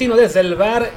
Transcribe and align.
Matutino 0.00 0.16
desde 0.16 0.40
el 0.40 0.54
bar, 0.54 0.88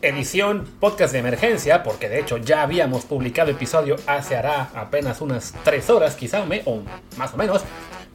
edición 0.00 0.66
podcast 0.80 1.12
de 1.12 1.18
emergencia, 1.18 1.82
porque 1.82 2.08
de 2.08 2.18
hecho 2.18 2.38
ya 2.38 2.62
habíamos 2.62 3.04
publicado 3.04 3.50
episodio 3.50 3.96
hace 4.06 4.36
hará 4.36 4.70
apenas 4.74 5.20
unas 5.20 5.52
3 5.64 5.90
horas, 5.90 6.14
quizá 6.14 6.44
o 6.64 6.82
más 7.18 7.34
o 7.34 7.36
menos, 7.36 7.62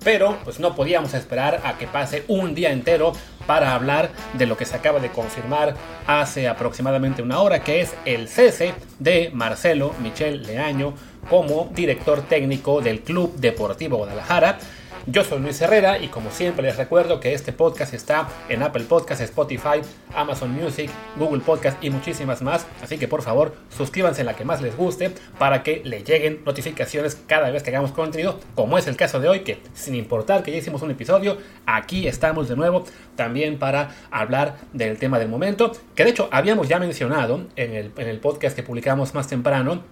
pero 0.04 0.40
pues 0.44 0.60
no 0.60 0.76
podíamos 0.76 1.14
esperar 1.14 1.62
a 1.64 1.78
que 1.78 1.86
pase 1.86 2.24
un 2.30 2.56
día 2.56 2.72
entero 2.72 3.14
para 3.46 3.76
hablar 3.76 4.10
de 4.34 4.48
lo 4.48 4.58
que 4.58 4.66
se 4.66 4.76
acaba 4.76 5.00
de 5.00 5.10
confirmar 5.10 5.76
hace 6.08 6.48
aproximadamente 6.48 7.22
una 7.22 7.40
hora, 7.40 7.64
que 7.64 7.82
es 7.82 7.94
el 8.06 8.28
cese 8.28 8.74
de 8.98 9.30
Marcelo 9.36 9.94
Michel 10.02 10.42
Leaño 10.48 10.96
como 11.30 11.70
director 11.76 12.24
técnico 12.24 12.82
del 12.82 13.02
Club 13.02 13.36
Deportivo 13.36 13.98
Guadalajara. 13.98 14.58
Yo 15.06 15.26
soy 15.26 15.42
Luis 15.42 15.60
Herrera 15.60 16.00
y 16.00 16.08
como 16.08 16.32
siempre 16.32 16.64
les 16.64 16.78
recuerdo 16.78 17.20
que 17.20 17.34
este 17.34 17.52
podcast 17.52 17.94
está 17.94 18.30
en 18.48 18.64
Apple 18.64 18.86
Podcasts, 18.86 19.22
Spotify, 19.26 19.82
Amazon 20.16 20.52
Music, 20.52 20.90
Google 21.18 21.42
Podcast 21.42 21.84
y 21.84 21.90
muchísimas 21.90 22.42
más. 22.42 22.66
Así 22.82 22.98
que 22.98 23.10
por 23.10 23.22
favor 23.22 23.54
suscríbanse 23.76 24.22
en 24.22 24.28
la 24.28 24.38
que 24.38 24.46
más 24.46 24.62
les 24.62 24.78
guste 24.78 25.12
para 25.38 25.62
que 25.62 25.82
le 25.84 26.04
lleguen 26.06 26.40
notificaciones 26.46 27.22
cada 27.28 27.50
vez 27.50 27.64
que 27.64 27.72
hagamos 27.72 27.92
contenido, 27.92 28.40
como 28.56 28.78
es 28.78 28.88
el 28.88 28.96
caso 28.96 29.20
de 29.20 29.28
hoy, 29.28 29.42
que 29.42 29.60
sin 29.74 29.94
importar 29.96 30.42
que 30.42 30.52
ya 30.52 30.58
hicimos 30.60 30.82
un 30.84 30.92
episodio, 30.92 31.38
aquí 31.66 32.08
estamos 32.08 32.48
de 32.48 32.56
nuevo 32.56 32.86
también 33.18 33.60
para 33.60 33.94
hablar 34.10 34.56
del 34.72 34.98
tema 34.98 35.20
del 35.20 35.28
momento, 35.28 35.74
que 35.96 36.06
de 36.06 36.12
hecho 36.12 36.30
habíamos 36.32 36.70
ya 36.70 36.80
mencionado 36.80 37.48
en 37.58 37.74
el, 37.74 37.92
en 37.98 38.08
el 38.08 38.22
podcast 38.22 38.56
que 38.56 38.64
publicamos 38.64 39.14
más 39.14 39.28
temprano, 39.28 39.84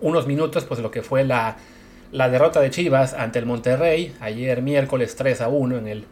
unos 0.00 0.26
minutos, 0.26 0.64
pues 0.64 0.80
lo 0.80 0.90
que 0.90 1.02
fue 1.02 1.24
la 1.24 1.56
la 2.12 2.28
derrota 2.28 2.60
de 2.60 2.70
Chivas 2.70 3.14
ante 3.14 3.38
el 3.38 3.46
Monterrey 3.46 4.14
ayer 4.20 4.62
miércoles 4.62 5.16
3 5.16 5.40
a 5.42 5.48
1 5.48 5.78
en 5.78 5.88
el 5.88 6.06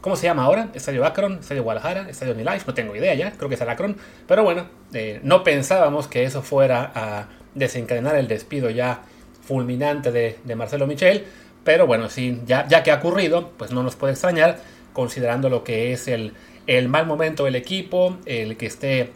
¿Cómo 0.00 0.16
se 0.16 0.26
llama 0.26 0.44
ahora? 0.44 0.70
Estadio 0.72 1.04
Akron, 1.04 1.40
Estadio 1.40 1.62
Guadalajara, 1.62 2.08
Estadio 2.08 2.32
Life, 2.32 2.64
no 2.66 2.72
tengo 2.72 2.96
idea 2.96 3.12
ya, 3.12 3.32
creo 3.32 3.50
que 3.50 3.56
es 3.56 3.60
el 3.60 3.68
Akron. 3.68 3.98
Pero 4.26 4.42
bueno, 4.42 4.66
eh, 4.94 5.20
no 5.22 5.44
pensábamos 5.44 6.08
que 6.08 6.24
eso 6.24 6.40
fuera 6.40 6.90
a 6.94 7.28
desencadenar 7.54 8.16
el 8.16 8.26
despido 8.26 8.70
ya 8.70 9.02
fulminante 9.42 10.10
de, 10.10 10.38
Marcelo 10.56 10.86
Michel. 10.86 11.26
Pero 11.64 11.86
bueno, 11.86 12.08
sí, 12.08 12.40
ya, 12.46 12.66
ya, 12.66 12.82
que 12.82 12.92
ha 12.92 12.94
ocurrido, 12.94 13.50
pues 13.58 13.72
no 13.72 13.82
nos 13.82 13.94
puede 13.94 14.14
extrañar, 14.14 14.60
considerando 14.94 15.50
lo 15.50 15.64
que 15.64 15.92
es 15.92 16.08
el, 16.08 16.32
el 16.66 16.88
mal 16.88 17.04
momento 17.04 17.44
del 17.44 17.56
equipo, 17.56 18.16
el 18.24 18.56
que 18.56 18.64
esté 18.64 19.12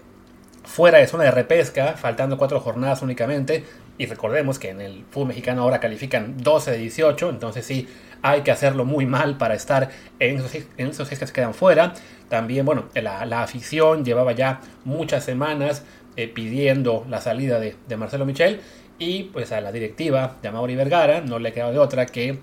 fuera 0.65 0.99
de 0.99 1.07
zona 1.07 1.25
de 1.25 1.31
repesca, 1.31 1.95
faltando 1.95 2.37
cuatro 2.37 2.61
jornadas 2.61 3.01
únicamente, 3.01 3.65
y 3.97 4.07
recordemos 4.07 4.59
que 4.59 4.71
en 4.71 4.81
el 4.81 5.05
fútbol 5.11 5.29
mexicano 5.29 5.63
ahora 5.63 5.81
califican 5.81 6.37
12 6.39 6.73
de 6.73 6.79
18, 6.79 7.31
entonces 7.31 7.65
sí 7.65 7.89
hay 8.23 8.41
que 8.41 8.51
hacerlo 8.51 8.85
muy 8.85 9.07
mal 9.07 9.37
para 9.37 9.55
estar 9.55 9.91
en 10.19 10.39
esos, 10.39 10.55
en 10.55 10.91
que 10.91 11.17
se 11.17 11.33
quedan 11.33 11.55
fuera. 11.55 11.93
También, 12.29 12.65
bueno, 12.65 12.87
la, 12.95 13.43
afición 13.43 14.05
llevaba 14.05 14.33
ya 14.33 14.61
muchas 14.85 15.25
semanas 15.25 15.85
eh, 16.17 16.27
pidiendo 16.27 17.05
la 17.09 17.21
salida 17.21 17.61
de, 17.61 17.77
Marcelo 17.97 18.25
Michel 18.25 18.61
y 18.99 19.25
pues 19.25 19.53
a 19.53 19.61
la 19.61 19.73
directiva 19.73 20.37
de 20.41 20.49
Amaury 20.49 20.75
Vergara 20.75 21.21
no 21.21 21.39
le 21.39 21.53
quedado 21.53 21.73
de 21.73 21.79
otra 21.79 22.07
que 22.07 22.39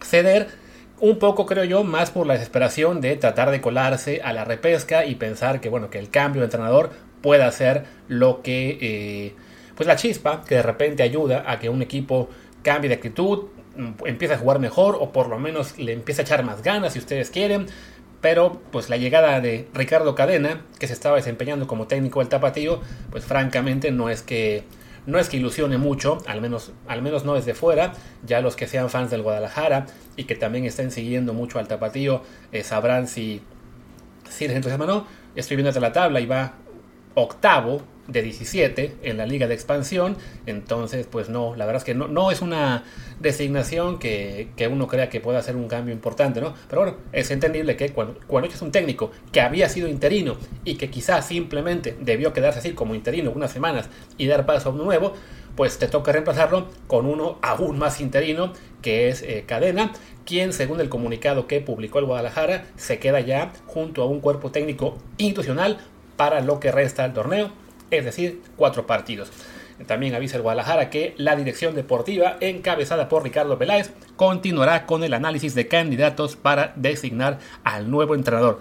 ceder 0.00 0.48
un 1.00 1.18
poco 1.18 1.46
creo 1.46 1.64
yo 1.64 1.82
más 1.82 2.10
por 2.10 2.26
la 2.26 2.34
desesperación 2.34 3.00
de 3.00 3.16
tratar 3.16 3.50
de 3.50 3.60
colarse 3.60 4.20
a 4.22 4.32
la 4.32 4.44
repesca 4.44 5.06
y 5.06 5.14
pensar 5.14 5.60
que 5.60 5.70
bueno 5.70 5.88
que 5.88 5.98
el 5.98 6.10
cambio 6.10 6.42
de 6.42 6.46
entrenador 6.46 6.90
pueda 7.22 7.50
ser 7.50 7.84
lo 8.08 8.42
que 8.42 8.78
eh, 8.80 9.34
pues 9.80 9.88
la 9.88 9.96
chispa 9.96 10.44
que 10.46 10.56
de 10.56 10.62
repente 10.62 11.02
ayuda 11.02 11.50
a 11.50 11.58
que 11.58 11.70
un 11.70 11.80
equipo 11.80 12.28
cambie 12.62 12.90
de 12.90 12.96
actitud, 12.96 13.46
empiece 14.04 14.34
a 14.34 14.36
jugar 14.36 14.58
mejor 14.58 14.98
o 15.00 15.10
por 15.10 15.30
lo 15.30 15.38
menos 15.38 15.78
le 15.78 15.94
empiece 15.94 16.20
a 16.20 16.24
echar 16.24 16.44
más 16.44 16.62
ganas 16.62 16.92
si 16.92 16.98
ustedes 16.98 17.30
quieren. 17.30 17.64
Pero 18.20 18.60
pues 18.72 18.90
la 18.90 18.98
llegada 18.98 19.40
de 19.40 19.68
Ricardo 19.72 20.14
Cadena, 20.14 20.66
que 20.78 20.86
se 20.86 20.92
estaba 20.92 21.16
desempeñando 21.16 21.66
como 21.66 21.86
técnico 21.86 22.18
del 22.18 22.28
Tapatío, 22.28 22.82
pues 23.10 23.24
francamente 23.24 23.90
no 23.90 24.10
es 24.10 24.20
que 24.20 24.64
no 25.06 25.18
es 25.18 25.30
que 25.30 25.38
ilusione 25.38 25.78
mucho, 25.78 26.18
al 26.26 26.42
menos, 26.42 26.72
al 26.86 27.00
menos 27.00 27.24
no 27.24 27.32
desde 27.32 27.54
fuera. 27.54 27.94
Ya 28.26 28.42
los 28.42 28.56
que 28.56 28.66
sean 28.66 28.90
fans 28.90 29.10
del 29.10 29.22
Guadalajara 29.22 29.86
y 30.14 30.24
que 30.24 30.34
también 30.34 30.66
estén 30.66 30.90
siguiendo 30.90 31.32
mucho 31.32 31.58
al 31.58 31.68
Tapatío 31.68 32.20
eh, 32.52 32.64
sabrán 32.64 33.08
si, 33.08 33.40
si 34.28 34.46
les 34.46 34.56
entusiasma 34.56 34.84
o 34.84 34.88
no. 34.88 35.06
Estoy 35.34 35.56
viendo 35.56 35.80
la 35.80 35.90
tabla 35.90 36.20
y 36.20 36.26
va 36.26 36.52
octavo 37.14 37.80
de 38.08 38.22
17 38.22 38.96
en 39.02 39.16
la 39.16 39.26
liga 39.26 39.46
de 39.46 39.54
expansión. 39.54 40.16
Entonces, 40.46 41.06
pues 41.10 41.28
no, 41.28 41.54
la 41.56 41.66
verdad 41.66 41.80
es 41.80 41.84
que 41.84 41.94
no, 41.94 42.08
no 42.08 42.30
es 42.30 42.42
una 42.42 42.84
designación 43.20 43.98
que, 43.98 44.48
uno 44.70 44.86
crea 44.86 45.08
que 45.08 45.20
pueda 45.20 45.38
hacer 45.38 45.56
un 45.56 45.68
cambio 45.68 45.94
importante, 45.94 46.40
¿no? 46.40 46.54
Pero 46.68 46.82
bueno, 46.82 46.96
es 47.12 47.30
entendible 47.30 47.76
que 47.76 47.90
cuando, 47.90 48.18
cuando 48.26 48.48
es 48.48 48.62
un 48.62 48.72
técnico 48.72 49.10
que 49.32 49.40
había 49.40 49.68
sido 49.68 49.88
interino 49.88 50.36
y 50.64 50.74
que 50.74 50.90
quizás 50.90 51.26
simplemente 51.26 51.96
debió 52.00 52.32
quedarse 52.32 52.60
así 52.60 52.72
como 52.72 52.94
interino 52.94 53.30
unas 53.30 53.52
semanas 53.52 53.88
y 54.16 54.26
dar 54.26 54.46
paso 54.46 54.70
a 54.70 54.72
uno 54.72 54.84
nuevo, 54.84 55.14
pues 55.56 55.78
te 55.78 55.88
toca 55.88 56.12
reemplazarlo 56.12 56.68
con 56.86 57.06
uno 57.06 57.38
aún 57.42 57.78
más 57.78 58.00
interino, 58.00 58.52
que 58.82 59.08
es 59.08 59.22
eh, 59.22 59.44
Cadena, 59.46 59.92
quien 60.24 60.52
según 60.52 60.80
el 60.80 60.88
comunicado 60.88 61.46
que 61.46 61.60
publicó 61.60 61.98
el 61.98 62.06
Guadalajara, 62.06 62.64
se 62.76 62.98
queda 62.98 63.20
ya 63.20 63.52
junto 63.66 64.02
a 64.02 64.06
un 64.06 64.20
cuerpo 64.20 64.50
técnico 64.50 64.96
institucional 65.18 65.78
para 66.16 66.40
lo 66.40 66.60
que 66.60 66.72
resta 66.72 67.02
del 67.02 67.12
torneo 67.12 67.50
es 67.90 68.04
decir, 68.04 68.42
cuatro 68.56 68.86
partidos. 68.86 69.30
También 69.86 70.14
avisa 70.14 70.36
el 70.36 70.42
Guadalajara 70.42 70.90
que 70.90 71.14
la 71.16 71.36
dirección 71.36 71.74
deportiva, 71.74 72.36
encabezada 72.40 73.08
por 73.08 73.22
Ricardo 73.22 73.58
Peláez, 73.58 73.90
continuará 74.16 74.86
con 74.86 75.04
el 75.04 75.14
análisis 75.14 75.54
de 75.54 75.68
candidatos 75.68 76.36
para 76.36 76.72
designar 76.76 77.38
al 77.64 77.90
nuevo 77.90 78.14
entrenador. 78.14 78.60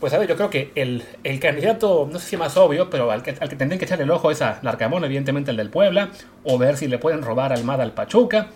Pues 0.00 0.12
a 0.12 0.18
ver, 0.18 0.28
yo 0.28 0.36
creo 0.36 0.50
que 0.50 0.70
el, 0.74 1.02
candidato, 1.40 2.06
no 2.12 2.18
sé 2.18 2.26
si 2.26 2.36
más 2.36 2.58
obvio, 2.58 2.90
pero 2.90 3.10
al 3.10 3.22
que, 3.22 3.30
al 3.40 3.48
que 3.48 3.56
tendrían 3.56 3.78
que 3.78 3.86
echarle 3.86 4.04
el 4.04 4.10
ojo 4.10 4.30
es 4.30 4.42
a 4.42 4.58
Larcamón, 4.60 5.02
evidentemente 5.04 5.50
el 5.50 5.56
del 5.56 5.70
Puebla, 5.70 6.10
o 6.42 6.58
ver 6.58 6.76
si 6.76 6.88
le 6.88 6.98
pueden 6.98 7.22
robar 7.22 7.52
Almada 7.52 7.84
al 7.84 7.92
Pachuca. 7.92 8.48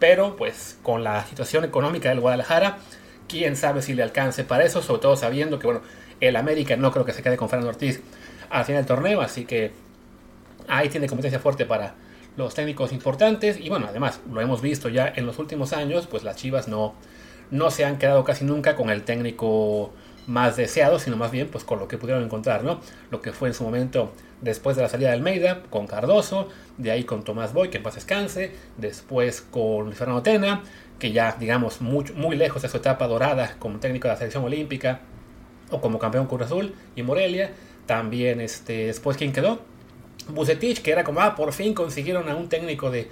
Pero 0.00 0.34
pues 0.36 0.78
con 0.82 1.04
la 1.04 1.24
situación 1.26 1.64
económica 1.64 2.08
del 2.08 2.18
Guadalajara, 2.18 2.78
quién 3.28 3.56
sabe 3.56 3.82
si 3.82 3.94
le 3.94 4.02
alcance 4.02 4.42
para 4.42 4.64
eso, 4.64 4.82
sobre 4.82 5.00
todo 5.00 5.16
sabiendo 5.16 5.60
que 5.60 5.66
bueno, 5.66 5.82
el 6.20 6.34
América 6.34 6.76
no 6.76 6.90
creo 6.90 7.04
que 7.04 7.12
se 7.12 7.22
quede 7.22 7.36
con 7.36 7.48
Fernando 7.48 7.70
Ortiz 7.70 8.02
al 8.50 8.64
final 8.64 8.82
del 8.82 8.86
torneo, 8.86 9.20
así 9.20 9.44
que 9.44 9.72
ahí 10.68 10.88
tiene 10.88 11.06
competencia 11.06 11.38
fuerte 11.38 11.66
para 11.66 11.94
los 12.36 12.54
técnicos 12.54 12.92
importantes 12.92 13.58
y 13.58 13.68
bueno, 13.68 13.86
además 13.88 14.20
lo 14.30 14.40
hemos 14.40 14.60
visto 14.60 14.88
ya 14.88 15.12
en 15.14 15.26
los 15.26 15.38
últimos 15.38 15.72
años, 15.72 16.06
pues 16.06 16.22
las 16.22 16.36
Chivas 16.36 16.68
no, 16.68 16.94
no 17.50 17.70
se 17.70 17.84
han 17.84 17.98
quedado 17.98 18.24
casi 18.24 18.44
nunca 18.44 18.76
con 18.76 18.90
el 18.90 19.02
técnico 19.02 19.92
más 20.26 20.56
deseado, 20.56 20.98
sino 20.98 21.16
más 21.16 21.30
bien 21.30 21.48
pues 21.48 21.64
con 21.64 21.78
lo 21.78 21.88
que 21.88 21.98
pudieron 21.98 22.22
encontrar, 22.22 22.64
¿no? 22.64 22.80
Lo 23.10 23.22
que 23.22 23.32
fue 23.32 23.48
en 23.48 23.54
su 23.54 23.64
momento 23.64 24.12
después 24.40 24.76
de 24.76 24.82
la 24.82 24.88
salida 24.88 25.08
de 25.08 25.14
Almeida 25.14 25.62
con 25.70 25.86
Cardoso, 25.86 26.48
de 26.76 26.90
ahí 26.90 27.04
con 27.04 27.24
Tomás 27.24 27.52
Boy, 27.52 27.70
que 27.70 27.78
en 27.78 27.82
paz 27.82 27.94
descanse, 27.94 28.52
después 28.76 29.40
con 29.40 29.92
Fernando 29.92 30.22
Tena, 30.22 30.62
que 30.98 31.12
ya 31.12 31.36
digamos 31.38 31.80
muy, 31.80 32.04
muy 32.14 32.36
lejos 32.36 32.62
de 32.62 32.68
su 32.68 32.76
etapa 32.78 33.06
dorada 33.06 33.56
como 33.58 33.78
técnico 33.78 34.08
de 34.08 34.14
la 34.14 34.18
selección 34.18 34.44
olímpica 34.44 35.00
o 35.70 35.80
como 35.80 35.98
campeón 35.98 36.26
Cruz 36.26 36.42
Azul 36.42 36.74
y 36.94 37.02
Morelia, 37.02 37.52
también, 37.86 38.40
este, 38.40 38.86
después, 38.86 39.16
¿quién 39.16 39.32
quedó? 39.32 39.60
Bucetich, 40.28 40.82
que 40.82 40.90
era 40.90 41.04
como, 41.04 41.20
ah, 41.20 41.34
por 41.34 41.52
fin 41.52 41.72
consiguieron 41.72 42.28
a 42.28 42.34
un 42.34 42.48
técnico 42.48 42.90
de, 42.90 43.08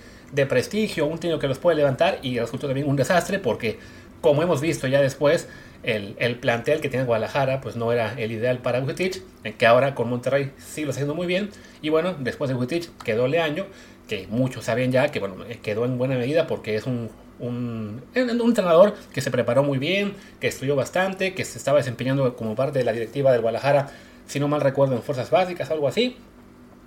prestigio, 0.46 1.06
un 1.06 1.18
técnico 1.18 1.38
que 1.38 1.48
los 1.48 1.58
puede 1.58 1.76
levantar, 1.76 2.18
y 2.22 2.38
resultó 2.38 2.66
también 2.66 2.88
un 2.88 2.96
desastre, 2.96 3.38
porque, 3.38 3.78
como 4.20 4.42
hemos 4.42 4.60
visto 4.60 4.86
ya 4.86 5.00
después, 5.00 5.48
el, 5.84 6.36
plantel 6.36 6.80
que 6.80 6.88
tiene 6.88 7.04
Guadalajara, 7.04 7.60
pues 7.60 7.76
no 7.76 7.92
era 7.92 8.14
el 8.18 8.32
ideal 8.32 8.58
para 8.58 8.80
Bucetich, 8.80 9.22
que 9.58 9.66
ahora 9.66 9.94
con 9.94 10.08
Monterrey 10.08 10.50
sí 10.58 10.84
lo 10.84 10.90
haciendo 10.90 11.14
muy 11.14 11.26
bien, 11.26 11.50
y 11.82 11.90
bueno, 11.90 12.14
después 12.18 12.48
de 12.48 12.54
Bucetich 12.54 12.90
quedó 13.04 13.28
Leaño, 13.28 13.66
que 14.08 14.26
muchos 14.28 14.64
saben 14.64 14.92
ya 14.92 15.08
que, 15.10 15.20
bueno, 15.20 15.36
quedó 15.62 15.84
en 15.84 15.98
buena 15.98 16.16
medida 16.16 16.46
porque 16.46 16.74
es 16.74 16.86
un, 16.86 17.10
un, 17.38 18.02
un, 18.14 18.40
entrenador 18.40 18.94
que 19.12 19.20
se 19.20 19.30
preparó 19.30 19.62
muy 19.62 19.78
bien, 19.78 20.14
que 20.40 20.48
estudió 20.48 20.76
bastante, 20.76 21.34
que 21.34 21.44
se 21.44 21.58
estaba 21.58 21.78
desempeñando 21.78 22.36
como 22.36 22.54
parte 22.54 22.78
de 22.78 22.84
la 22.84 22.92
directiva 22.92 23.32
del 23.32 23.40
Guadalajara 23.40 23.90
si 24.26 24.40
no 24.40 24.48
mal 24.48 24.60
recuerdo, 24.60 24.94
en 24.94 25.02
Fuerzas 25.02 25.30
Básicas, 25.30 25.70
algo 25.70 25.88
así, 25.88 26.16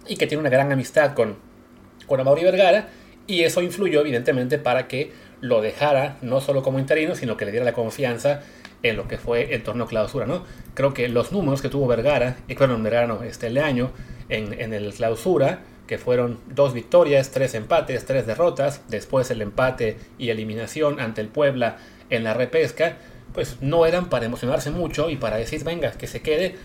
y 0.08 0.18
que 0.18 0.28
tiene 0.28 0.42
una 0.42 0.50
gran 0.50 0.72
amistad 0.72 1.14
con, 1.14 1.36
con 2.08 2.20
Amaury 2.20 2.44
Vergara, 2.44 2.90
y 3.28 3.44
eso 3.44 3.62
influyó 3.62 4.02
evidentemente 4.02 4.58
para 4.58 4.88
que 4.88 5.12
lo 5.42 5.62
dejara 5.62 6.18
no 6.22 6.42
solo 6.42 6.64
como 6.64 6.80
interino, 6.80 7.16
sino 7.16 7.38
que 7.38 7.46
le 7.46 7.52
diera 7.52 7.66
la 7.66 7.74
confianza 7.74 8.42
en 8.84 8.96
lo 8.96 9.08
que 9.08 9.18
fue 9.18 9.54
el 9.54 9.64
torneo 9.64 9.88
clausura, 9.88 10.26
¿no? 10.26 10.44
Creo 10.74 10.94
que 10.94 11.10
los 11.10 11.32
números 11.32 11.62
que 11.62 11.70
tuvo 11.70 11.88
Vergara, 11.88 12.38
y 12.48 12.56
bueno, 12.56 12.82
Vergara 12.82 13.20
este 13.26 13.48
el 13.48 13.58
año, 13.58 13.92
en, 14.30 14.60
en 14.60 14.74
el 14.74 14.94
clausura, 14.94 15.62
que 15.88 15.98
fueron 15.98 16.40
dos 16.48 16.74
victorias, 16.74 17.32
tres 17.32 17.56
empates, 17.56 18.06
tres 18.06 18.28
derrotas, 18.28 18.82
después 18.88 19.32
el 19.32 19.42
empate 19.42 19.98
y 20.18 20.30
eliminación 20.30 21.00
ante 21.00 21.22
el 21.22 21.30
Puebla 21.30 21.78
en 22.10 22.24
la 22.24 22.34
repesca, 22.34 22.98
pues 23.34 23.58
no 23.62 23.86
eran 23.86 24.10
para 24.10 24.26
emocionarse 24.26 24.70
mucho 24.72 25.10
y 25.10 25.16
para 25.16 25.38
decir, 25.38 25.64
venga, 25.64 25.92
que 25.92 26.08
se 26.08 26.22
quede, 26.22 26.56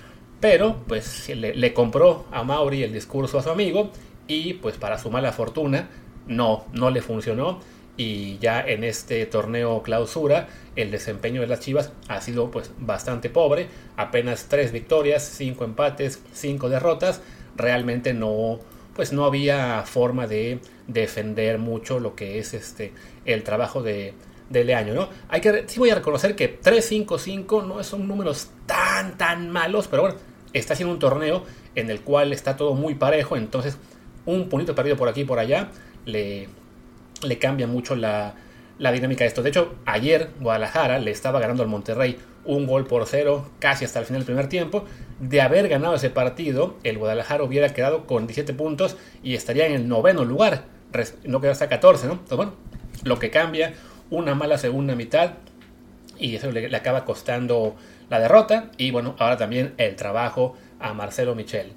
pero 0.42 0.78
pues 0.88 1.28
le, 1.28 1.72
compró 1.72 2.26
a 2.32 2.42
Mauri 2.42 2.82
el 2.82 2.92
discurso 2.92 3.38
a 3.38 3.44
su 3.44 3.50
amigo 3.50 3.92
y 4.26 4.54
pues 4.54 4.76
para 4.76 4.98
su 4.98 5.08
mala 5.08 5.30
fortuna 5.30 5.88
no, 6.26 6.64
no 6.72 6.90
le 6.90 7.00
funcionó. 7.00 7.60
Y 7.96 8.38
ya 8.38 8.60
en 8.60 8.82
este 8.82 9.24
torneo 9.26 9.84
clausura 9.84 10.48
el 10.74 10.90
desempeño 10.90 11.42
de 11.42 11.46
las 11.46 11.60
Chivas 11.60 11.92
ha 12.08 12.20
sido 12.20 12.50
pues 12.50 12.72
bastante 12.76 13.30
pobre, 13.30 13.68
apenas 13.96 14.46
tres 14.48 14.72
victorias, 14.72 15.22
cinco 15.22 15.62
empates, 15.64 16.20
cinco 16.32 16.68
derrotas, 16.68 17.22
realmente 17.54 18.12
no 18.12 18.58
pues 18.96 19.12
no 19.12 19.24
había 19.24 19.82
forma 19.82 20.26
de 20.26 20.58
defender 20.88 21.58
mucho 21.58 22.00
lo 22.00 22.16
que 22.16 22.40
es 22.40 22.52
este 22.52 22.92
el 23.24 23.44
trabajo 23.44 23.80
de, 23.80 24.14
de 24.50 24.64
Leaño, 24.64 24.92
¿no? 24.92 25.08
Hay 25.28 25.40
que 25.40 25.64
sí 25.68 25.78
voy 25.78 25.90
a 25.90 25.94
reconocer 25.94 26.34
que 26.34 26.60
3-5-5 26.60 27.64
no 27.64 27.84
son 27.84 28.08
números 28.08 28.50
tan 28.66 29.16
tan 29.16 29.48
malos, 29.48 29.86
pero 29.86 30.02
bueno, 30.02 30.18
está 30.52 30.74
haciendo 30.74 30.92
un 30.92 30.98
torneo 30.98 31.44
en 31.74 31.90
el 31.90 32.00
cual 32.00 32.32
está 32.32 32.56
todo 32.56 32.74
muy 32.74 32.94
parejo, 32.94 33.36
entonces 33.36 33.78
un 34.26 34.48
puntito 34.48 34.74
perdido 34.74 34.96
por 34.96 35.08
aquí 35.08 35.22
y 35.22 35.24
por 35.24 35.38
allá 35.38 35.70
le 36.04 36.48
le 37.26 37.38
cambia 37.38 37.66
mucho 37.66 37.96
la, 37.96 38.34
dinámica 38.78 39.24
de 39.24 39.28
esto. 39.28 39.42
De 39.42 39.50
hecho, 39.50 39.74
ayer 39.86 40.30
Guadalajara 40.40 40.98
le 40.98 41.10
estaba 41.10 41.40
ganando 41.40 41.62
al 41.62 41.68
Monterrey 41.68 42.18
un 42.44 42.66
gol 42.66 42.86
por 42.86 43.06
cero 43.06 43.48
casi 43.60 43.84
hasta 43.84 44.00
el 44.00 44.06
final 44.06 44.20
del 44.20 44.26
primer 44.26 44.48
tiempo. 44.48 44.84
De 45.20 45.40
haber 45.40 45.68
ganado 45.68 45.94
ese 45.94 46.10
partido, 46.10 46.76
el 46.82 46.98
Guadalajara 46.98 47.44
hubiera 47.44 47.68
quedado 47.68 48.06
con 48.06 48.26
17 48.26 48.52
puntos 48.54 48.96
y 49.22 49.34
estaría 49.34 49.66
en 49.66 49.72
el 49.72 49.88
noveno 49.88 50.24
lugar. 50.24 50.64
No 51.24 51.40
quedó 51.40 51.52
hasta 51.52 51.68
14, 51.68 52.06
¿no? 52.06 52.20
Bueno, 52.36 52.54
lo 53.04 53.18
que 53.18 53.30
cambia, 53.30 53.74
una 54.10 54.34
mala 54.34 54.58
segunda 54.58 54.94
mitad 54.94 55.34
y 56.18 56.36
eso 56.36 56.50
le 56.50 56.76
acaba 56.76 57.04
costando 57.04 57.76
la 58.12 58.20
derrota 58.20 58.70
y 58.76 58.92
bueno, 58.92 59.16
ahora 59.18 59.36
también 59.36 59.74
el 59.78 59.96
trabajo 59.96 60.54
a 60.78 60.94
Marcelo 60.94 61.34
Michel. 61.34 61.72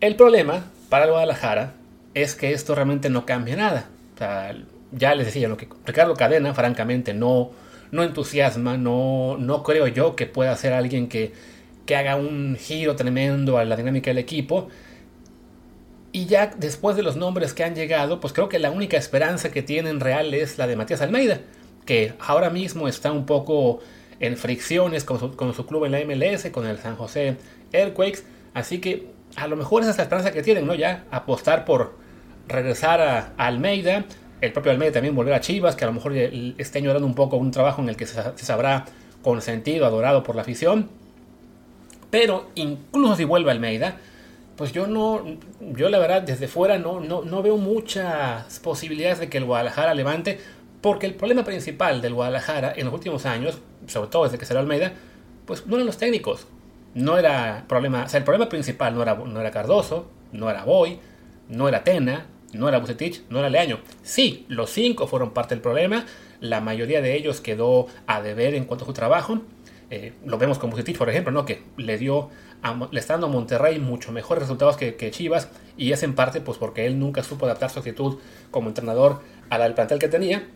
El 0.00 0.16
problema 0.16 0.64
para 0.88 1.04
el 1.04 1.10
Guadalajara 1.12 1.74
es 2.14 2.34
que 2.34 2.52
esto 2.52 2.74
realmente 2.74 3.10
no 3.10 3.24
cambia 3.24 3.56
nada 3.56 3.88
ya 4.92 5.14
les 5.14 5.26
decía, 5.26 5.48
lo 5.48 5.56
que 5.56 5.68
Ricardo 5.84 6.14
Cadena, 6.14 6.54
francamente, 6.54 7.12
no, 7.14 7.50
no 7.90 8.02
entusiasma, 8.02 8.76
no, 8.76 9.36
no 9.38 9.62
creo 9.62 9.86
yo 9.86 10.16
que 10.16 10.26
pueda 10.26 10.56
ser 10.56 10.72
alguien 10.72 11.08
que, 11.08 11.32
que 11.84 11.96
haga 11.96 12.16
un 12.16 12.56
giro 12.58 12.96
tremendo 12.96 13.58
a 13.58 13.64
la 13.64 13.76
dinámica 13.76 14.10
del 14.10 14.18
equipo. 14.18 14.68
Y 16.12 16.26
ya 16.26 16.46
después 16.56 16.96
de 16.96 17.02
los 17.02 17.16
nombres 17.16 17.52
que 17.52 17.64
han 17.64 17.74
llegado, 17.74 18.20
pues 18.20 18.32
creo 18.32 18.48
que 18.48 18.58
la 18.58 18.70
única 18.70 18.96
esperanza 18.96 19.50
que 19.50 19.62
tienen 19.62 20.00
real 20.00 20.32
es 20.32 20.56
la 20.56 20.66
de 20.66 20.76
Matías 20.76 21.02
Almeida, 21.02 21.40
que 21.84 22.14
ahora 22.18 22.48
mismo 22.48 22.88
está 22.88 23.12
un 23.12 23.26
poco 23.26 23.80
en 24.20 24.36
fricciones 24.36 25.04
con 25.04 25.18
su, 25.54 25.66
club 25.66 25.84
en 25.84 25.92
la 25.92 26.00
MLS, 26.04 26.50
con 26.50 26.66
el 26.66 26.78
San 26.78 26.96
José 26.96 27.36
Earthquakes. 27.72 28.24
Así 28.54 28.80
que 28.80 29.08
a 29.36 29.46
lo 29.46 29.56
mejor 29.56 29.82
esa 29.82 29.90
es 29.90 29.96
la 29.98 30.04
esperanza 30.04 30.32
que 30.32 30.42
tienen, 30.42 30.66
¿no? 30.66 30.74
Ya 30.74 31.04
apostar 31.10 31.64
por, 31.64 31.94
regresar 32.48 33.00
a, 33.00 33.32
Almeida, 33.36 34.04
el 34.40 34.52
propio 34.52 34.72
Almeida 34.72 34.92
también 34.92 35.14
volver 35.14 35.34
a 35.34 35.40
Chivas, 35.40 35.76
que 35.76 35.84
a 35.84 35.88
lo 35.88 35.94
mejor 35.94 36.12
está 36.14 36.78
añorando 36.78 37.06
un 37.06 37.14
poco 37.14 37.36
un 37.36 37.50
trabajo 37.50 37.82
en 37.82 37.88
el 37.88 37.96
que 37.96 38.06
se, 38.06 38.20
sabrá 38.36 38.84
consentido, 39.22 39.86
adorado 39.86 40.22
por 40.22 40.36
la 40.36 40.42
afición. 40.42 40.88
Pero 42.10 42.50
incluso 42.54 43.16
si 43.16 43.24
vuelve 43.24 43.50
Almeida, 43.50 43.96
pues 44.56 44.72
yo 44.72 44.86
no, 44.86 45.22
yo 45.60 45.88
la 45.88 45.98
verdad 45.98 46.22
desde 46.22 46.48
fuera 46.48 46.78
no, 46.78 47.00
no, 47.00 47.22
no 47.22 47.42
veo 47.42 47.56
muchas 47.56 48.58
posibilidades 48.60 49.18
de 49.18 49.28
que 49.28 49.38
el 49.38 49.44
Guadalajara 49.44 49.94
levante, 49.94 50.38
porque 50.80 51.06
el 51.06 51.14
problema 51.14 51.44
principal 51.44 52.00
del 52.00 52.14
Guadalajara 52.14 52.72
en 52.76 52.84
los 52.86 52.94
últimos 52.94 53.26
años, 53.26 53.58
sobre 53.86 54.08
todo 54.10 54.24
desde 54.24 54.38
que 54.38 54.46
salió 54.46 54.60
Almeida, 54.60 54.92
pues 55.46 55.66
no 55.66 55.76
eran 55.76 55.86
los 55.86 55.98
técnicos. 55.98 56.46
No 56.94 57.18
era 57.18 57.64
problema, 57.68 58.04
o 58.04 58.08
sea, 58.08 58.18
el 58.18 58.24
problema 58.24 58.48
principal 58.48 58.94
no 58.94 59.02
era, 59.02 59.14
no 59.14 59.40
era 59.40 59.50
Cardoso, 59.50 60.08
no 60.32 60.48
era 60.48 60.64
Boy, 60.64 60.98
no 61.48 61.68
era 61.68 61.84
Tena, 61.84 62.26
no 62.52 62.68
era 62.68 62.78
Bucetich, 62.78 63.22
no 63.28 63.38
era 63.38 63.50
Leaño. 63.50 63.80
Sí, 64.02 64.46
los 64.48 64.70
cinco 64.70 65.06
fueron 65.06 65.30
parte 65.32 65.54
del 65.54 65.62
problema. 65.62 66.06
La 66.40 66.60
mayoría 66.60 67.00
de 67.00 67.14
ellos 67.14 67.40
quedó 67.40 67.86
a 68.06 68.22
deber 68.22 68.54
en 68.54 68.64
cuanto 68.64 68.84
a 68.84 68.86
su 68.86 68.92
trabajo. 68.92 69.42
Eh, 69.90 70.14
lo 70.24 70.38
vemos 70.38 70.58
con 70.58 70.70
Bucetich, 70.70 70.96
por 70.96 71.08
ejemplo, 71.08 71.32
¿no? 71.32 71.44
que 71.44 71.62
le 71.76 71.98
dio 71.98 72.30
le 72.90 73.00
está 73.00 73.14
dando 73.14 73.28
a 73.28 73.30
Monterrey 73.30 73.78
mucho 73.78 74.12
mejores 74.12 74.42
resultados 74.42 74.76
que, 74.76 75.10
Chivas 75.10 75.48
y 75.76 75.92
es 75.92 76.02
en 76.02 76.14
parte 76.14 76.40
pues 76.40 76.58
porque 76.58 76.86
él 76.86 76.98
nunca 76.98 77.22
supo 77.22 77.46
adaptar 77.46 77.70
su 77.70 77.78
actitud 77.78 78.18
como 78.50 78.68
entrenador 78.68 79.20
a 79.50 79.58
la 79.58 79.64
del 79.64 79.74
plantel 79.74 79.98
que 79.98 80.08
tenía. 80.08 80.48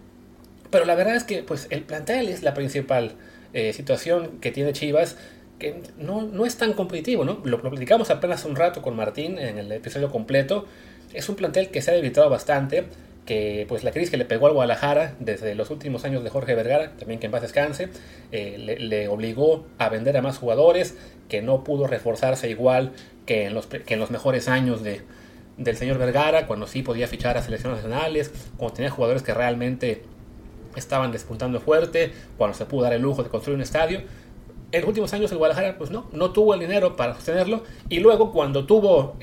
Pero 0.70 0.84
la 0.84 0.94
verdad 0.94 1.16
es 1.16 1.24
que 1.24 1.42
pues 1.42 1.66
el 1.70 1.82
plantel 1.82 2.28
es 2.28 2.42
la 2.42 2.54
principal 2.54 3.12
eh, 3.52 3.72
situación 3.72 4.38
que 4.40 4.50
tiene 4.52 4.72
Chivas 4.72 5.16
que 5.58 5.82
no, 5.98 6.22
no 6.22 6.46
es 6.46 6.56
tan 6.56 6.72
competitivo, 6.72 7.24
¿no? 7.24 7.40
Lo, 7.44 7.58
lo 7.58 7.70
platicamos 7.70 8.08
apenas 8.10 8.46
un 8.46 8.56
rato 8.56 8.80
con 8.80 8.96
Martín 8.96 9.38
en 9.38 9.58
el 9.58 9.70
episodio 9.72 10.10
completo 10.10 10.66
es 11.14 11.28
un 11.28 11.36
plantel 11.36 11.68
que 11.68 11.82
se 11.82 11.90
ha 11.90 11.94
debilitado 11.94 12.30
bastante, 12.30 12.84
que 13.26 13.64
pues 13.68 13.84
la 13.84 13.90
crisis 13.90 14.10
que 14.10 14.16
le 14.16 14.24
pegó 14.24 14.46
al 14.46 14.52
Guadalajara 14.52 15.14
desde 15.18 15.54
los 15.54 15.70
últimos 15.70 16.04
años 16.04 16.24
de 16.24 16.30
Jorge 16.30 16.54
Vergara, 16.54 16.92
también 16.98 17.20
que 17.20 17.26
en 17.26 17.32
paz 17.32 17.42
descanse, 17.42 17.88
eh, 18.32 18.76
le, 18.78 19.08
obligó 19.08 19.66
a 19.78 19.88
vender 19.88 20.16
a 20.16 20.22
más 20.22 20.38
jugadores, 20.38 20.96
que 21.28 21.42
no 21.42 21.64
pudo 21.64 21.86
reforzarse 21.86 22.48
igual 22.48 22.92
que 23.26 23.46
en 23.46 23.54
los, 23.54 23.66
que 23.66 23.94
en 23.94 24.00
los 24.00 24.10
mejores 24.10 24.48
años 24.48 24.82
de, 24.82 25.02
del 25.58 25.76
señor 25.76 25.98
Vergara, 25.98 26.46
cuando 26.46 26.66
sí 26.66 26.82
podía 26.82 27.06
fichar 27.06 27.36
a 27.36 27.42
selecciones 27.42 27.78
nacionales, 27.82 28.32
cuando 28.56 28.74
tenía 28.74 28.90
jugadores 28.90 29.22
que 29.22 29.34
realmente 29.34 30.02
estaban 30.76 31.12
despuntando 31.12 31.60
fuerte, 31.60 32.12
cuando 32.36 32.56
se 32.56 32.66
pudo 32.66 32.82
dar 32.82 32.92
el 32.92 33.02
lujo 33.02 33.22
de 33.22 33.28
construir 33.28 33.56
un 33.56 33.62
estadio. 33.62 34.02
En 34.72 34.80
los 34.82 34.88
últimos 34.88 35.12
años 35.12 35.32
el 35.32 35.38
Guadalajara 35.38 35.76
pues 35.78 35.90
no, 35.90 36.06
no 36.12 36.30
tuvo 36.30 36.54
el 36.54 36.60
dinero 36.60 36.94
para 36.94 37.14
sostenerlo 37.14 37.64
y 37.88 37.98
luego 37.98 38.30
cuando 38.30 38.66
tuvo 38.66 39.16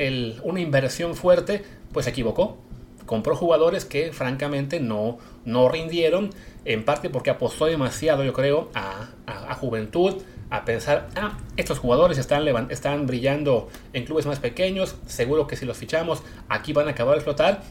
una 0.44 0.60
inversión 0.60 1.16
fuerte 1.16 1.64
pues 1.94 2.06
se 2.06 2.12
equivocó. 2.12 2.58
Compró 3.06 3.38
jugadores 3.38 3.86
que 3.86 4.12
francamente 4.12 4.82
no, 4.82 5.18
no 5.46 5.70
rindieron, 5.70 6.32
en 6.66 6.84
parte 6.84 7.10
porque 7.10 7.30
apostó 7.30 7.66
demasiado, 7.66 8.26
yo 8.26 8.34
creo, 8.34 8.70
a, 8.76 9.56
juventud, 9.56 10.16
a 10.50 10.66
pensar, 10.66 11.08
ah, 11.16 11.38
estos 11.56 11.80
jugadores 11.80 12.18
están, 12.18 12.46
están 12.70 13.08
brillando 13.08 13.70
en 13.94 14.04
clubes 14.04 14.26
más 14.26 14.40
pequeños, 14.40 14.98
seguro 15.06 15.48
que 15.48 15.56
si 15.56 15.66
los 15.66 15.78
fichamos 15.78 16.22
aquí 16.50 16.74
van 16.74 16.90
a 16.90 16.92
acabar 16.92 17.14
de 17.14 17.20
explotar, 17.20 17.64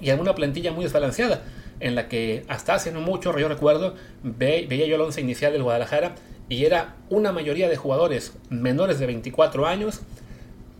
y 0.00 0.10
alguna 0.10 0.34
plantilla 0.34 0.72
muy 0.72 0.84
desbalanceada, 0.84 1.44
en 1.80 1.94
la 1.94 2.08
que 2.08 2.44
hasta 2.48 2.74
hace 2.74 2.92
no 2.92 3.00
mucho, 3.00 3.36
yo 3.38 3.48
recuerdo, 3.48 3.94
veía 4.22 4.86
yo 4.86 4.96
el 4.96 5.00
once 5.00 5.20
inicial 5.20 5.52
del 5.52 5.62
Guadalajara, 5.62 6.14
y 6.48 6.64
era 6.64 6.96
una 7.10 7.32
mayoría 7.32 7.68
de 7.68 7.76
jugadores 7.76 8.36
menores 8.50 8.98
de 8.98 9.06
24 9.06 9.66
años, 9.66 10.00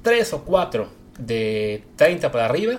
tres 0.02 0.32
o 0.32 0.44
cuatro 0.44 0.88
de 1.18 1.82
30 1.96 2.30
para 2.30 2.46
arriba. 2.46 2.78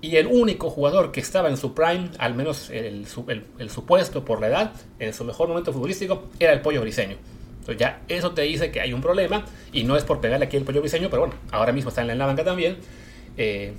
Y 0.00 0.16
el 0.16 0.26
único 0.26 0.68
jugador 0.68 1.12
que 1.12 1.20
estaba 1.20 1.48
en 1.48 1.56
su 1.56 1.72
prime, 1.72 2.10
al 2.18 2.34
menos 2.34 2.68
el, 2.68 3.06
supuesto 3.06 4.24
por 4.24 4.40
la 4.40 4.48
edad, 4.48 4.72
en 4.98 5.14
su 5.14 5.24
mejor 5.24 5.48
momento 5.48 5.72
futbolístico, 5.72 6.24
era 6.38 6.52
el 6.52 6.60
pollo 6.60 6.82
briseño. 6.82 7.16
Entonces 7.60 7.78
ya 7.78 8.02
eso 8.08 8.32
te 8.32 8.42
dice 8.42 8.70
que 8.70 8.82
hay 8.82 8.92
un 8.92 9.00
problema 9.00 9.46
y 9.72 9.84
no 9.84 9.96
es 9.96 10.04
por 10.04 10.20
pegarle 10.20 10.44
aquí 10.44 10.58
el 10.58 10.64
pollo 10.64 10.80
briseño, 10.80 11.08
pero 11.08 11.20
bueno, 11.22 11.36
ahora 11.52 11.72
mismo 11.72 11.88
está 11.88 12.02
en 12.02 12.18
la 12.18 12.26
banca 12.26 12.44
también. 12.44 12.76
Eh, 13.38 13.72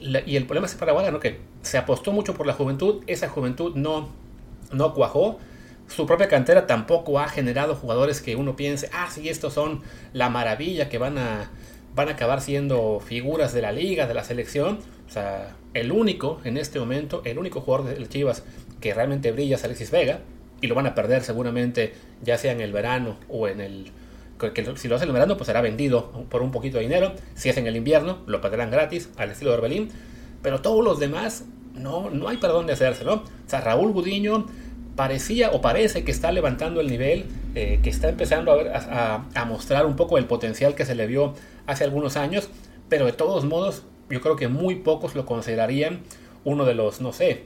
y 0.00 0.36
el 0.36 0.44
problema 0.44 0.66
es 0.66 0.74
para 0.76 0.92
Guadalajara, 0.92 1.16
¿no? 1.16 1.20
que 1.20 1.40
se 1.62 1.78
apostó 1.78 2.12
mucho 2.12 2.34
por 2.34 2.46
la 2.46 2.52
juventud, 2.52 3.02
esa 3.06 3.28
juventud 3.28 3.74
no, 3.74 4.08
no 4.72 4.94
cuajó, 4.94 5.38
su 5.88 6.06
propia 6.06 6.28
cantera 6.28 6.66
tampoco 6.66 7.18
ha 7.18 7.28
generado 7.28 7.74
jugadores 7.74 8.20
que 8.20 8.36
uno 8.36 8.56
piense, 8.56 8.88
ah, 8.92 9.08
sí, 9.10 9.28
estos 9.28 9.52
son 9.52 9.82
la 10.12 10.30
maravilla 10.30 10.88
que 10.88 10.98
van 10.98 11.18
a, 11.18 11.50
van 11.94 12.08
a 12.08 12.12
acabar 12.12 12.40
siendo 12.40 13.00
figuras 13.00 13.52
de 13.52 13.62
la 13.62 13.72
liga, 13.72 14.06
de 14.06 14.14
la 14.14 14.24
selección. 14.24 14.78
O 15.06 15.10
sea, 15.12 15.54
el 15.74 15.92
único 15.92 16.40
en 16.44 16.56
este 16.56 16.78
momento, 16.78 17.22
el 17.24 17.38
único 17.38 17.60
jugador 17.60 17.94
del 17.94 18.08
Chivas 18.08 18.42
que 18.80 18.94
realmente 18.94 19.32
brilla 19.32 19.56
es 19.56 19.64
Alexis 19.64 19.90
Vega. 19.90 20.20
Y 20.60 20.68
lo 20.68 20.76
van 20.76 20.86
a 20.86 20.94
perder 20.94 21.22
seguramente 21.22 21.92
ya 22.22 22.38
sea 22.38 22.52
en 22.52 22.60
el 22.60 22.72
verano 22.72 23.16
o 23.28 23.48
en 23.48 23.60
el... 23.60 23.90
Que 24.38 24.64
si 24.76 24.88
lo 24.88 24.96
hacen 24.96 25.06
en 25.06 25.10
el 25.10 25.14
verano, 25.14 25.36
pues 25.36 25.46
será 25.46 25.60
vendido 25.60 26.10
por 26.28 26.42
un 26.42 26.52
poquito 26.52 26.78
de 26.78 26.84
dinero. 26.84 27.12
Si 27.34 27.48
es 27.48 27.56
en 27.56 27.66
el 27.66 27.76
invierno, 27.76 28.22
lo 28.26 28.40
perderán 28.40 28.70
gratis, 28.70 29.10
al 29.16 29.30
estilo 29.30 29.50
de 29.50 29.56
Orbelín. 29.58 29.90
Pero 30.42 30.60
todos 30.60 30.84
los 30.84 30.98
demás, 30.98 31.44
no, 31.74 32.10
no 32.10 32.28
hay 32.28 32.36
para 32.36 32.52
dónde 32.52 32.72
hacerse, 32.72 33.04
¿no? 33.04 33.14
O 33.14 33.22
sea, 33.46 33.60
Raúl 33.60 33.92
Gudiño 33.92 34.46
parecía 34.96 35.50
o 35.52 35.60
parece 35.60 36.04
que 36.04 36.10
está 36.10 36.32
levantando 36.32 36.80
el 36.80 36.88
nivel, 36.88 37.26
eh, 37.54 37.80
que 37.82 37.90
está 37.90 38.08
empezando 38.08 38.52
a, 38.52 39.24
a, 39.34 39.44
mostrar 39.44 39.86
un 39.86 39.96
poco 39.96 40.18
el 40.18 40.26
potencial 40.26 40.74
que 40.74 40.84
se 40.84 40.94
le 40.94 41.06
vio 41.06 41.34
hace 41.66 41.84
algunos 41.84 42.16
años, 42.16 42.50
pero 42.88 43.06
de 43.06 43.12
todos 43.12 43.44
modos 43.44 43.84
yo 44.10 44.20
creo 44.20 44.36
que 44.36 44.48
muy 44.48 44.76
pocos 44.76 45.14
lo 45.14 45.24
considerarían 45.24 46.00
uno 46.44 46.64
de 46.64 46.74
los, 46.74 47.00
no 47.00 47.12
sé, 47.12 47.44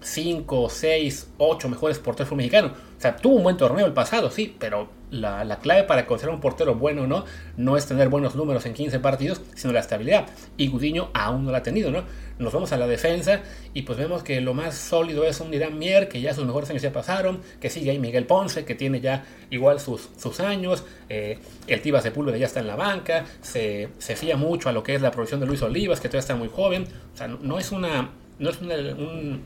5, 0.00 0.68
6, 0.70 1.32
8 1.38 1.68
mejores 1.68 1.98
porteros 1.98 2.32
mexicanos. 2.32 2.72
O 2.72 3.00
sea, 3.00 3.16
tuvo 3.16 3.36
un 3.36 3.42
buen 3.42 3.56
torneo 3.56 3.86
el 3.86 3.92
pasado, 3.92 4.30
sí, 4.30 4.54
pero 4.58 4.88
la, 5.10 5.58
clave 5.60 5.84
para 5.84 6.06
considerar 6.06 6.34
un 6.34 6.40
portero 6.40 6.74
bueno 6.74 7.02
o 7.02 7.06
no, 7.06 7.24
no 7.56 7.76
es 7.76 7.86
tener 7.86 8.08
buenos 8.08 8.34
números 8.34 8.66
en 8.66 8.74
15 8.74 9.00
partidos, 9.00 9.40
sino 9.54 9.72
la 9.72 9.80
estabilidad. 9.80 10.26
Y 10.56 10.68
Gudiño 10.68 11.10
aún 11.14 11.44
no 11.44 11.52
la 11.52 11.58
ha 11.58 11.62
tenido, 11.62 11.90
¿no? 11.90 12.04
Nos 12.38 12.52
vamos 12.52 12.72
a 12.72 12.76
la 12.76 12.86
defensa 12.86 13.40
y 13.74 13.82
pues 13.82 13.98
vemos 13.98 14.22
que 14.22 14.40
lo 14.40 14.54
más 14.54 14.76
sólido 14.76 15.24
es 15.24 15.40
un 15.40 15.52
Irán 15.52 15.78
Mier, 15.78 16.08
que 16.08 16.20
ya 16.20 16.34
sus 16.34 16.46
mejores 16.46 16.70
años 16.70 16.82
ya 16.82 16.92
pasaron, 16.92 17.40
que 17.60 17.68
sigue 17.70 17.90
ahí 17.90 17.98
Miguel 17.98 18.26
Ponce, 18.26 18.64
que 18.64 18.74
tiene 18.74 19.00
ya 19.00 19.24
igual 19.50 19.80
sus, 19.80 20.08
sus 20.16 20.40
años, 20.40 20.84
eh, 21.08 21.38
el 21.66 21.80
Tiba 21.80 22.00
Sepúlveda 22.00 22.36
ya 22.36 22.46
está 22.46 22.60
en 22.60 22.68
la 22.68 22.76
banca, 22.76 23.24
se, 23.40 23.88
se 23.98 24.14
fía 24.14 24.36
mucho 24.36 24.68
a 24.68 24.72
lo 24.72 24.82
que 24.82 24.94
es 24.94 25.02
la 25.02 25.10
producción 25.10 25.40
de 25.40 25.46
Luis 25.46 25.62
Olivas, 25.62 26.00
que 26.00 26.08
todavía 26.08 26.20
está 26.20 26.36
muy 26.36 26.48
joven, 26.48 26.86
o 27.14 27.16
sea, 27.16 27.26
no, 27.28 27.58
es 27.58 27.72
una 27.72 28.10
no 28.38 28.50
es 28.50 28.60
una, 28.60 28.76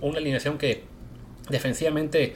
una 0.02 0.18
alineación 0.18 0.58
que 0.58 0.84
defensivamente 1.48 2.34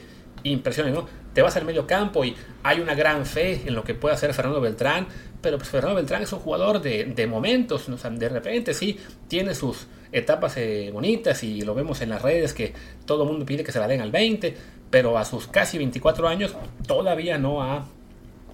impresione, 0.51 0.91
¿no? 0.91 1.07
Te 1.33 1.41
vas 1.41 1.55
al 1.55 1.65
medio 1.65 1.85
campo 1.85 2.25
y 2.25 2.35
hay 2.63 2.79
una 2.79 2.95
gran 2.95 3.25
fe 3.25 3.63
en 3.65 3.75
lo 3.75 3.83
que 3.83 3.93
puede 3.93 4.15
hacer 4.15 4.33
Fernando 4.33 4.61
Beltrán, 4.61 5.07
pero 5.41 5.57
pues 5.57 5.69
Fernando 5.69 5.95
Beltrán 5.95 6.23
es 6.23 6.33
un 6.33 6.39
jugador 6.39 6.81
de, 6.81 7.05
de 7.05 7.27
momentos, 7.27 7.87
o 7.89 7.97
sea, 7.97 8.09
de 8.09 8.29
repente 8.29 8.73
sí 8.73 8.97
tiene 9.27 9.53
sus 9.53 9.87
etapas 10.11 10.57
eh, 10.57 10.89
bonitas 10.91 11.43
y 11.43 11.61
lo 11.61 11.75
vemos 11.75 12.01
en 12.01 12.09
las 12.09 12.21
redes 12.21 12.53
que 12.53 12.73
todo 13.05 13.23
el 13.23 13.29
mundo 13.29 13.45
pide 13.45 13.63
que 13.63 13.71
se 13.71 13.79
la 13.79 13.87
den 13.87 14.01
al 14.01 14.11
20, 14.11 14.55
pero 14.89 15.17
a 15.17 15.25
sus 15.25 15.47
casi 15.47 15.77
24 15.77 16.27
años 16.27 16.55
todavía 16.87 17.37
no 17.37 17.61
ha 17.61 17.85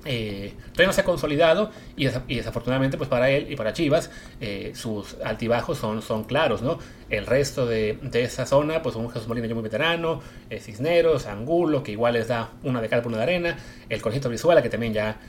eh, 0.06 0.54
todavía 0.72 0.88
no 0.88 0.94
se 0.94 1.02
ha 1.02 1.06
consolidado 1.06 1.72
y, 1.96 2.06
desafortunadamente 2.06 2.98
pues 2.98 3.10
para 3.10 3.30
él 3.30 3.50
y 3.50 3.56
para 3.56 3.72
Chivas 3.72 4.12
eh, 4.42 4.74
sus 4.76 5.16
altibajos 5.24 5.78
son, 5.78 6.02
son 6.02 6.26
claros, 6.26 6.62
¿no? 6.62 6.78
El 7.10 7.26
resto 7.26 7.66
de, 7.66 7.98
esa 8.14 8.46
zona 8.46 8.82
pues 8.82 8.96
un 8.96 9.10
Jesús 9.10 9.28
Molina 9.28 9.48
ya 9.48 9.54
muy 9.54 9.64
veterano, 9.64 10.22
eh, 10.50 10.60
Cisneros, 10.60 11.26
Angulo 11.28 11.84
que 11.84 11.94
igual 11.94 12.14
les 12.14 12.28
da 12.28 12.50
una 12.64 12.82
de 12.82 12.90
cal 12.90 13.02
por 13.02 13.10
una 13.10 13.18
de 13.20 13.24
arena, 13.24 13.58
el 13.88 14.02
Conejito 14.02 14.28
Brizuela 14.28 14.62
que 14.62 14.70
también 14.70 14.94
ya 14.94 15.20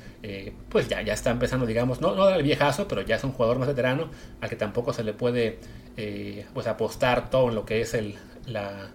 pues 0.70 0.88
ya, 0.88 1.02
ya 1.02 1.12
está 1.12 1.28
empezando 1.28 1.66
digamos, 1.66 2.00
no, 2.00 2.14
no 2.14 2.30
el 2.30 2.42
viejazo, 2.42 2.88
pero 2.88 3.02
ya 3.02 3.16
es 3.16 3.24
un 3.24 3.32
jugador 3.32 3.58
más 3.58 3.68
veterano 3.68 4.08
al 4.40 4.48
que 4.48 4.56
tampoco 4.56 4.94
se 4.94 5.04
le 5.04 5.12
puede 5.12 5.58
pues 6.54 6.66
apostar 6.66 7.28
todo 7.28 7.50
en 7.50 7.54
lo 7.54 7.66
que 7.66 7.82
es 7.82 7.92
el, 7.92 8.14
la, 8.46 8.88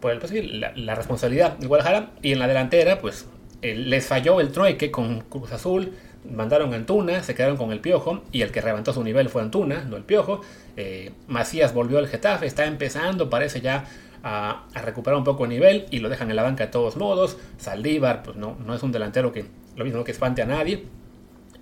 pues, 0.00 0.32
la, 0.32 0.72
la 0.74 0.94
responsabilidad 0.96 1.56
de 1.56 1.68
Guadalajara 1.68 2.10
y 2.20 2.32
en 2.32 2.40
la 2.40 2.48
delantera 2.48 2.98
pues 2.98 3.26
les 3.62 4.06
falló 4.06 4.40
el 4.40 4.52
trueque 4.52 4.90
con 4.90 5.20
Cruz 5.20 5.52
Azul, 5.52 5.92
mandaron 6.30 6.72
a 6.72 6.76
Antuna, 6.76 7.22
se 7.22 7.34
quedaron 7.34 7.56
con 7.56 7.72
el 7.72 7.80
Piojo 7.80 8.22
y 8.32 8.42
el 8.42 8.50
que 8.50 8.62
levantó 8.62 8.92
su 8.92 9.02
nivel 9.02 9.28
fue 9.28 9.42
Antuna, 9.42 9.84
no 9.84 9.96
el 9.96 10.04
Piojo. 10.04 10.40
Eh, 10.76 11.12
Macías 11.28 11.74
volvió 11.74 11.98
al 11.98 12.08
Getafe, 12.08 12.46
está 12.46 12.66
empezando, 12.66 13.30
parece 13.30 13.60
ya 13.60 13.86
a, 14.22 14.66
recuperar 14.74 15.18
un 15.18 15.24
poco 15.24 15.44
de 15.44 15.50
nivel 15.50 15.86
y 15.90 15.98
lo 15.98 16.08
dejan 16.08 16.30
en 16.30 16.36
la 16.36 16.42
banca 16.42 16.66
de 16.66 16.70
todos 16.70 16.96
modos. 16.96 17.38
Saldívar, 17.58 18.22
pues 18.22 18.36
no, 18.36 18.56
no 18.64 18.74
es 18.74 18.82
un 18.82 18.92
delantero 18.92 19.32
que 19.32 19.44
lo 19.76 19.84
mismo 19.84 20.04
que 20.04 20.12
espante 20.12 20.42
a 20.42 20.46
nadie. 20.46 20.84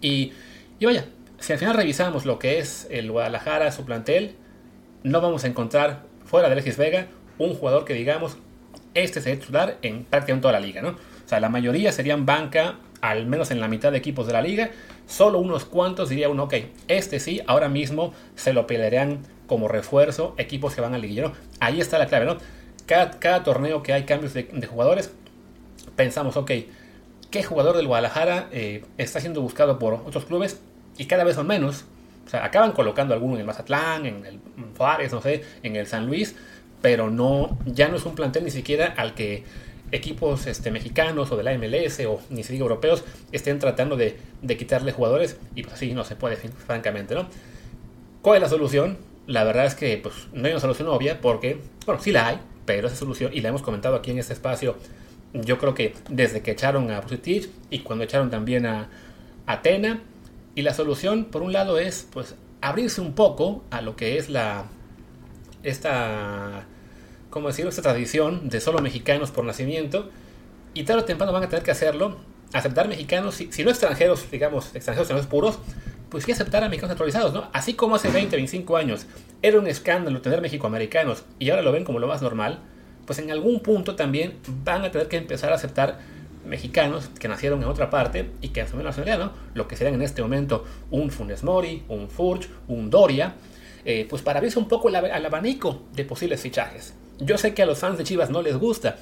Y, 0.01 0.33
y 0.79 0.87
vaya, 0.87 1.07
si 1.39 1.53
al 1.53 1.59
final 1.59 1.75
revisamos 1.75 2.27
lo 2.27 2.39
que 2.39 2.59
es 2.59 2.87
el 2.91 3.11
Guadalajara, 3.11 3.71
su 3.73 3.85
plantel, 3.85 4.37
no 5.03 5.21
vamos 5.21 5.45
a 5.45 5.47
encontrar 5.47 6.03
fuera 6.25 6.49
de 6.49 6.53
Alexis 6.53 6.77
Vega 6.77 7.09
un 7.39 7.55
jugador 7.55 7.85
que 7.85 7.95
digamos 7.95 8.37
este 8.95 9.21
se 9.21 9.31
debe 9.31 9.41
titular 9.41 9.79
en 9.83 10.05
prácticamente 10.05 10.43
toda 10.43 10.53
la 10.53 10.61
liga, 10.61 10.83
¿no? 10.83 10.97
O 11.29 11.31
sea, 11.31 11.41
la 11.41 11.51
mayoría 11.51 11.93
serían 11.93 12.25
banca, 12.25 12.77
al 13.03 13.27
menos 13.27 13.51
en 13.51 13.61
la 13.61 13.69
mitad 13.69 13.93
de 13.93 13.99
equipos 13.99 14.27
de 14.27 14.33
la 14.33 14.41
liga. 14.41 14.71
Solo 15.07 15.41
unos 15.41 15.67
cuantos 15.67 16.09
diría 16.09 16.31
uno, 16.31 16.45
ok, 16.45 16.55
este 16.89 17.21
sí, 17.21 17.43
ahora 17.47 17.69
mismo 17.69 18.15
se 18.35 18.55
lo 18.55 18.67
pelearían 18.67 19.19
como 19.47 19.69
refuerzo 19.69 20.35
equipos 20.39 20.75
que 20.75 20.81
van 20.81 20.95
al 20.95 21.03
liguillo. 21.03 21.33
Ahí 21.61 21.83
está 21.83 21.99
la 21.99 22.07
clave, 22.07 22.25
¿no? 22.25 22.39
Cada, 22.87 23.43
torneo 23.43 23.83
que 23.83 23.93
hay 23.93 24.05
cambios 24.05 24.33
de, 24.33 24.45
jugadores, 24.67 25.13
pensamos, 25.97 26.39
ok, 26.39 26.51
¿qué 27.31 27.43
jugador 27.43 27.77
del 27.77 27.89
Guadalajara 27.89 28.49
eh, 28.51 28.87
está 28.97 29.21
siendo 29.21 29.43
buscado 29.43 29.79
por 29.79 29.93
otros 30.07 30.25
clubes? 30.25 30.63
Y 30.97 31.05
cada 31.05 31.25
vez 31.25 31.37
son 31.37 31.47
menos. 31.47 31.85
O 32.27 32.31
sea, 32.31 32.43
acaban 32.43 32.73
colocando 32.73 33.13
alguno 33.13 33.35
en 33.35 33.41
el 33.41 33.47
Mazatlán, 33.47 34.07
en 34.07 34.25
el 34.25 34.41
Juárez, 34.79 35.13
no 35.13 35.21
sé, 35.21 35.45
en 35.63 35.77
el 35.77 35.87
San 35.87 36.07
Luis, 36.07 36.37
pero 36.81 37.11
no, 37.11 37.59
ya 37.67 37.89
no 37.89 37.97
es 37.97 38.07
un 38.07 38.15
plantel 38.15 38.45
ni 38.45 38.51
siquiera 38.51 38.95
al 38.97 39.13
que 39.13 39.45
equipos 39.93 40.47
este, 40.47 40.71
mexicanos 40.71 41.31
o 41.33 41.37
de 41.37 41.43
la 41.43 41.57
MLS 41.57 42.01
o 42.07 42.21
ni 42.31 42.43
siquiera 42.43 42.63
europeos 42.63 43.05
estén 43.33 43.59
tratando 43.59 43.97
de, 43.97 44.17
quitarle 44.57 44.93
jugadores 44.93 45.39
y 45.55 45.63
pues 45.63 45.75
así 45.75 45.93
no 45.93 46.05
se 46.05 46.17
puede, 46.17 46.37
francamente, 46.37 47.15
¿no? 47.15 47.29
¿Cuál 48.23 48.37
es 48.37 48.43
la 48.43 48.49
solución? 48.49 48.99
La 49.27 49.45
verdad 49.45 49.67
es 49.67 49.75
que 49.75 49.97
pues, 49.99 50.15
no 50.33 50.47
hay 50.47 50.53
una 50.53 50.61
solución 50.61 50.89
obvia 50.89 51.21
porque, 51.21 51.61
bueno, 51.87 52.01
sí 52.01 52.13
la 52.13 52.29
hay, 52.29 52.39
pero 52.67 52.89
esa 52.89 52.97
solución, 52.97 53.31
y 53.35 53.41
la 53.41 53.51
hemos 53.51 53.63
comentado 53.63 53.97
aquí 53.97 54.11
en 54.11 54.19
este 54.19 54.33
espacio, 54.33 54.77
yo 55.33 55.59
creo 55.59 55.75
que 55.75 55.95
desde 56.09 56.43
que 56.43 56.51
echaron 56.51 56.91
a 56.91 57.01
Bucetich 57.01 57.49
y 57.71 57.81
cuando 57.81 58.05
echaron 58.05 58.31
también 58.31 58.67
a 58.67 58.89
Atena, 59.47 60.03
y 60.55 60.63
la 60.63 60.75
solución, 60.75 61.27
por 61.27 61.43
un 61.43 61.53
lado, 61.53 61.79
es 61.79 62.09
pues 62.13 62.35
abrirse 62.61 63.01
un 63.01 63.15
poco 63.15 63.63
a 63.71 63.81
lo 63.81 63.95
que 63.95 64.19
es 64.19 64.29
la 64.29 64.65
esta 65.63 66.67
como 67.31 67.49
decirlo, 67.49 67.71
esta 67.71 67.83
tradición 67.83 68.49
de 68.49 68.61
solo 68.61 68.81
mexicanos 68.81 69.31
por 69.31 69.45
nacimiento, 69.45 70.11
y 70.75 70.85
tarde 70.85 71.03
o 71.03 71.05
temprano 71.05 71.33
van 71.33 71.45
a 71.45 71.49
tener 71.49 71.65
que 71.65 71.71
hacerlo, 71.71 72.19
aceptar 72.53 72.89
mexicanos, 72.89 73.35
si, 73.35 73.65
no 73.65 73.71
extranjeros, 73.71 74.31
digamos, 74.31 74.75
extranjeros 74.75 75.11
no 75.11 75.29
puros, 75.29 75.59
pues 76.09 76.25
sí 76.25 76.33
aceptar 76.33 76.65
a 76.65 76.69
mexicanos 76.69 76.95
naturalizados, 76.95 77.33
¿no? 77.35 77.49
Así 77.53 77.75
como 77.75 77.97
hace 77.97 78.09
20, 78.09 78.37
25 78.37 78.77
años 78.77 79.07
era 79.43 79.59
un 79.59 79.67
escándalo 79.67 80.23
tener 80.23 80.41
mexicoamericanos 80.41 81.25
y 81.39 81.51
ahora 81.51 81.63
lo 81.63 81.73
ven 81.73 81.85
como 81.85 81.99
lo 81.99 82.07
más 82.07 82.23
normal, 82.23 82.61
pues 83.07 83.19
en 83.19 83.31
algún 83.31 83.61
punto 83.61 83.97
también 83.97 84.39
van 84.65 84.85
a 84.85 84.91
tener 84.91 85.09
que 85.09 85.17
empezar 85.17 85.53
a 85.53 85.57
aceptar 85.57 85.99
mexicanos 86.47 87.11
que 87.19 87.29
nacieron 87.29 87.63
en 87.63 87.69
otra 87.69 87.91
parte 87.91 88.31
y 88.41 88.49
que 88.49 88.63
asumen 88.63 88.85
la 88.85 88.91
nacionalidad, 88.91 89.19
¿no? 89.19 89.33
Lo 89.55 89.69
que 89.69 89.77
serían 89.77 89.95
en 89.95 90.03
este 90.03 90.23
momento 90.23 90.65
un 90.91 91.11
Funes 91.11 91.43
Mori, 91.43 91.83
un 91.89 92.09
Furch, 92.09 92.49
un 92.69 92.89
Doria, 92.89 93.35
eh, 93.85 94.07
pues 94.09 94.23
para 94.23 94.39
abrirse 94.39 94.59
un 94.59 94.69
poco 94.69 94.89
el, 94.89 94.95
el 94.95 95.27
abanico 95.27 95.83
de 95.93 96.05
posibles 96.05 96.41
fichajes. 96.41 96.95
Yo 97.19 97.39
sé 97.39 97.55
que 97.55 97.63
a 97.63 97.67
los 97.67 97.79
fans 97.79 97.99
de 97.99 98.05
Chivas 98.05 98.31
no 98.31 98.43
les 98.43 98.57
gusta, 98.57 98.97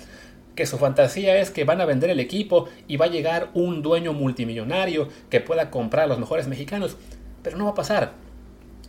que 0.54 0.66
su 0.66 0.78
fantasía 0.78 1.36
es 1.38 1.50
que 1.50 1.64
van 1.64 1.80
a 1.80 1.84
vender 1.84 2.10
el 2.10 2.18
equipo 2.18 2.68
y 2.88 2.96
va 2.96 3.06
a 3.06 3.10
llegar 3.10 3.50
un 3.54 3.82
dueño 3.82 4.12
multimillonario 4.14 5.08
que 5.28 5.40
pueda 5.40 5.70
comprar 5.70 6.04
a 6.04 6.08
los 6.08 6.18
mejores 6.18 6.48
mexicanos, 6.48 6.96
pero 7.42 7.58
no 7.58 7.66
va 7.66 7.72
a 7.72 7.74
pasar. 7.74 8.12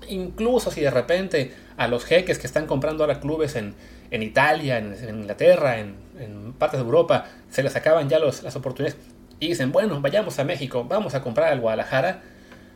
Incluso 0.07 0.71
si 0.71 0.81
de 0.81 0.91
repente 0.91 1.53
a 1.75 1.87
los 1.87 2.05
jeques 2.05 2.39
que 2.39 2.47
están 2.47 2.65
comprando 2.67 3.03
ahora 3.03 3.19
clubes 3.19 3.55
en, 3.55 3.75
Italia, 4.11 4.77
en, 4.77 4.95
Inglaterra, 5.09 5.79
en, 5.79 6.53
partes 6.57 6.79
de 6.79 6.85
Europa, 6.85 7.25
se 7.49 7.61
les 7.61 7.75
acaban 7.75 8.07
ya 8.07 8.19
las 8.19 8.55
oportunidades 8.55 8.97
y 9.39 9.49
dicen, 9.49 9.71
bueno, 9.71 10.01
vayamos 10.01 10.39
a 10.39 10.43
México, 10.43 10.85
vamos 10.85 11.13
a 11.13 11.21
comprar 11.21 11.51
al 11.51 11.59
Guadalajara, 11.59 12.21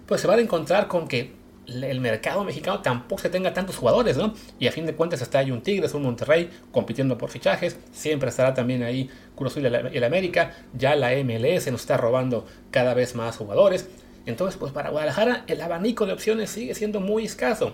pues 0.05 0.21
se 0.21 0.27
van 0.27 0.39
a 0.39 0.41
encontrar 0.41 0.87
con 0.87 1.07
que 1.07 1.31
el 1.71 1.99
mercado 1.99 2.43
mexicano 2.43 2.79
tampoco 2.81 3.21
se 3.21 3.29
tenga 3.29 3.53
tantos 3.53 3.77
jugadores, 3.77 4.17
¿no? 4.17 4.33
Y 4.59 4.67
a 4.67 4.71
fin 4.71 4.85
de 4.85 4.95
cuentas 4.95 5.21
está 5.21 5.39
ahí 5.39 5.51
un 5.51 5.61
Tigres, 5.61 5.93
un 5.93 6.03
Monterrey 6.03 6.49
compitiendo 6.71 7.17
por 7.17 7.29
fichajes, 7.29 7.77
siempre 7.91 8.29
estará 8.29 8.53
también 8.53 8.83
ahí 8.83 9.09
Cruz 9.35 9.57
y 9.57 9.65
el 9.65 10.03
América, 10.03 10.53
ya 10.73 10.95
la 10.95 11.11
MLS 11.23 11.71
nos 11.71 11.81
está 11.81 11.97
robando 11.97 12.45
cada 12.69 12.93
vez 12.93 13.15
más 13.15 13.37
jugadores. 13.37 13.89
Entonces, 14.25 14.57
pues 14.57 14.71
para 14.71 14.89
Guadalajara 14.89 15.43
el 15.47 15.61
abanico 15.61 16.05
de 16.05 16.13
opciones 16.13 16.49
sigue 16.49 16.75
siendo 16.75 16.99
muy 16.99 17.25
escaso. 17.25 17.73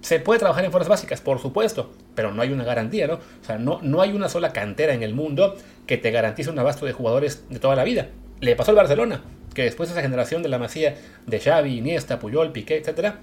Se 0.00 0.20
puede 0.20 0.40
trabajar 0.40 0.64
en 0.64 0.70
fuerzas 0.70 0.88
básicas, 0.88 1.20
por 1.20 1.38
supuesto, 1.40 1.90
pero 2.14 2.32
no 2.32 2.42
hay 2.42 2.52
una 2.52 2.64
garantía, 2.64 3.06
¿no? 3.06 3.14
O 3.14 3.44
sea, 3.44 3.58
no, 3.58 3.80
no 3.82 4.02
hay 4.02 4.12
una 4.12 4.28
sola 4.28 4.52
cantera 4.52 4.92
en 4.94 5.02
el 5.02 5.14
mundo 5.14 5.56
que 5.86 5.96
te 5.96 6.10
garantice 6.10 6.50
un 6.50 6.58
abasto 6.58 6.84
de 6.84 6.92
jugadores 6.92 7.44
de 7.48 7.58
toda 7.58 7.74
la 7.74 7.84
vida. 7.84 8.08
Le 8.40 8.56
pasó 8.56 8.70
al 8.70 8.76
Barcelona 8.76 9.22
que 9.54 9.62
después 9.62 9.88
de 9.88 9.94
esa 9.94 10.02
generación 10.02 10.42
de 10.42 10.48
la 10.48 10.58
masía 10.58 10.96
de 11.26 11.40
Xavi, 11.40 11.78
Iniesta, 11.78 12.18
Puyol, 12.18 12.52
Piqué, 12.52 12.76
etc., 12.76 13.14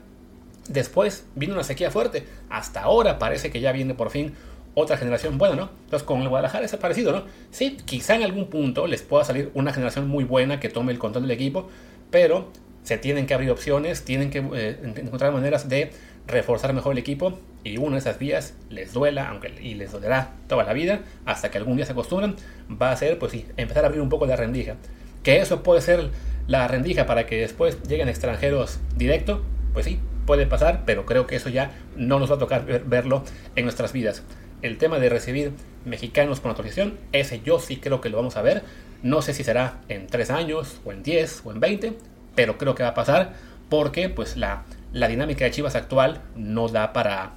después 0.67 1.25
vino 1.35 1.53
una 1.53 1.63
sequía 1.63 1.91
fuerte. 1.91 2.25
Hasta 2.49 2.81
ahora 2.81 3.19
parece 3.19 3.51
que 3.51 3.59
ya 3.59 3.71
viene 3.71 3.93
por 3.93 4.09
fin 4.09 4.33
otra 4.73 4.97
generación 4.97 5.37
buena, 5.37 5.55
¿no? 5.55 5.69
Entonces 5.83 6.03
con 6.03 6.21
el 6.21 6.29
Guadalajara 6.29 6.65
es 6.65 6.75
parecido, 6.77 7.11
¿no? 7.11 7.25
Sí, 7.51 7.77
quizá 7.85 8.15
en 8.15 8.23
algún 8.23 8.47
punto 8.47 8.87
les 8.87 9.01
pueda 9.01 9.23
salir 9.25 9.51
una 9.53 9.73
generación 9.73 10.07
muy 10.07 10.23
buena 10.23 10.59
que 10.59 10.69
tome 10.69 10.93
el 10.93 10.99
control 10.99 11.23
del 11.23 11.31
equipo, 11.31 11.69
pero 12.09 12.51
se 12.83 12.97
tienen 12.97 13.27
que 13.27 13.33
abrir 13.33 13.51
opciones, 13.51 14.05
tienen 14.05 14.29
que 14.29 14.39
eh, 14.53 14.77
encontrar 14.95 15.31
maneras 15.33 15.67
de 15.69 15.91
reforzar 16.27 16.73
mejor 16.73 16.93
el 16.93 16.99
equipo 16.99 17.37
y 17.63 17.77
una 17.77 17.93
de 17.93 17.99
esas 17.99 18.17
vías 18.17 18.55
les 18.69 18.93
duela, 18.93 19.29
aunque 19.29 19.53
y 19.61 19.75
les 19.75 19.91
dolerá 19.91 20.31
toda 20.47 20.63
la 20.63 20.73
vida, 20.73 21.01
hasta 21.25 21.51
que 21.51 21.57
algún 21.57 21.75
día 21.75 21.85
se 21.85 21.91
acostumbran, 21.91 22.35
va 22.81 22.91
a 22.91 22.95
ser, 22.95 23.19
pues 23.19 23.33
sí, 23.33 23.45
empezar 23.57 23.83
a 23.83 23.87
abrir 23.87 24.01
un 24.01 24.09
poco 24.09 24.25
la 24.25 24.35
rendija. 24.35 24.75
Que 25.23 25.39
eso 25.39 25.63
puede 25.63 25.81
ser 25.81 26.09
la 26.47 26.67
rendija 26.67 27.05
para 27.05 27.25
que 27.25 27.37
después 27.39 27.81
lleguen 27.83 28.09
extranjeros 28.09 28.79
directo, 28.95 29.43
pues 29.73 29.85
sí, 29.85 29.99
puede 30.25 30.45
pasar, 30.45 30.83
pero 30.85 31.05
creo 31.05 31.27
que 31.27 31.35
eso 31.35 31.49
ya 31.49 31.71
no 31.95 32.19
nos 32.19 32.31
va 32.31 32.35
a 32.35 32.39
tocar 32.39 32.65
verlo 32.65 33.23
en 33.55 33.65
nuestras 33.65 33.93
vidas. 33.93 34.23
El 34.61 34.77
tema 34.77 34.99
de 34.99 35.09
recibir 35.09 35.53
mexicanos 35.85 36.39
con 36.39 36.49
autorización, 36.49 36.97
ese 37.11 37.41
yo 37.41 37.59
sí 37.59 37.77
creo 37.77 38.01
que 38.01 38.09
lo 38.09 38.17
vamos 38.17 38.37
a 38.37 38.41
ver. 38.41 38.63
No 39.01 39.21
sé 39.21 39.33
si 39.33 39.43
será 39.43 39.81
en 39.89 40.07
3 40.07 40.29
años, 40.29 40.79
o 40.85 40.91
en 40.91 41.01
10, 41.01 41.41
o 41.45 41.51
en 41.51 41.59
20, 41.59 41.93
pero 42.35 42.57
creo 42.57 42.75
que 42.75 42.83
va 42.83 42.89
a 42.89 42.93
pasar 42.93 43.33
porque 43.69 44.09
pues 44.09 44.37
la, 44.37 44.63
la 44.93 45.07
dinámica 45.07 45.45
de 45.45 45.51
Chivas 45.51 45.75
actual 45.75 46.21
no 46.35 46.67
da 46.67 46.93
para, 46.93 47.31